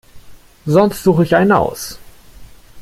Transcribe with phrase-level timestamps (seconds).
[0.65, 1.99] Sonst suche ich einen aus.